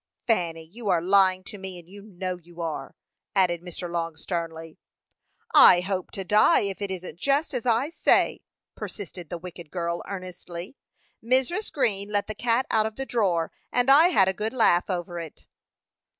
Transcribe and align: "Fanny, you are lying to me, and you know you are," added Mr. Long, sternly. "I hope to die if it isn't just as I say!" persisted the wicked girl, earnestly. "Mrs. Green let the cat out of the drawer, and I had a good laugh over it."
"Fanny, 0.25 0.63
you 0.63 0.89
are 0.89 0.99
lying 0.99 1.43
to 1.43 1.59
me, 1.59 1.77
and 1.77 1.87
you 1.87 2.01
know 2.01 2.35
you 2.39 2.59
are," 2.59 2.95
added 3.35 3.61
Mr. 3.61 3.87
Long, 3.87 4.15
sternly. 4.17 4.79
"I 5.53 5.81
hope 5.81 6.09
to 6.13 6.23
die 6.23 6.61
if 6.61 6.81
it 6.81 6.89
isn't 6.89 7.19
just 7.19 7.53
as 7.53 7.67
I 7.67 7.89
say!" 7.89 8.41
persisted 8.73 9.29
the 9.29 9.37
wicked 9.37 9.69
girl, 9.69 10.01
earnestly. 10.07 10.75
"Mrs. 11.23 11.71
Green 11.71 12.09
let 12.09 12.25
the 12.25 12.33
cat 12.33 12.65
out 12.71 12.87
of 12.87 12.95
the 12.95 13.05
drawer, 13.05 13.51
and 13.71 13.91
I 13.91 14.07
had 14.07 14.27
a 14.27 14.33
good 14.33 14.53
laugh 14.53 14.89
over 14.89 15.19
it." 15.19 15.45